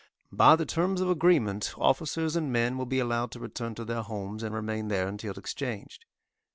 [0.31, 4.01] By the terms of agreement officers and men will be allowed to return to their
[4.01, 6.05] homes and remain there until exchanged.